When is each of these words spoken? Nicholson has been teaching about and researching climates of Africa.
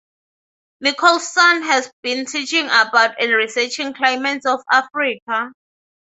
Nicholson 0.79 1.61
has 1.61 1.91
been 2.01 2.25
teaching 2.25 2.65
about 2.65 3.21
and 3.21 3.31
researching 3.33 3.93
climates 3.93 4.47
of 4.47 4.59
Africa. 4.71 5.51